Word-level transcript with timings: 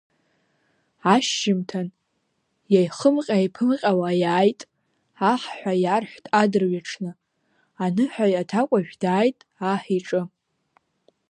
Ашьжьымҭан 1.13 1.87
иаихымҟьа-еиԥымҟьауа 2.73 4.09
иааит, 4.21 4.61
аҳ 5.31 5.41
ҳәа 5.57 5.73
иарҳәт 5.83 6.25
адырҩаҽны, 6.41 7.11
аныҳәаҩ 7.83 8.35
аҭакәажә 8.41 8.93
дааит 9.01 9.39
аҳ 9.71 9.83
иҿы. 9.97 10.21